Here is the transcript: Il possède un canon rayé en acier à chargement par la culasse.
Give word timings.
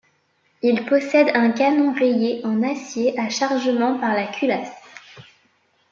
Il 0.63 0.83
possède 0.87 1.27
un 1.35 1.51
canon 1.51 1.93
rayé 1.93 2.43
en 2.43 2.63
acier 2.63 3.13
à 3.19 3.29
chargement 3.29 3.99
par 3.99 4.15
la 4.15 4.25
culasse. 4.25 4.73